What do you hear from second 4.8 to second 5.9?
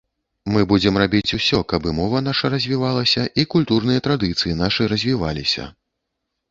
развіваліся.